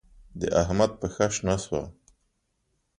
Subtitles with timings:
[0.39, 1.83] د احمد پښه شنه شوه.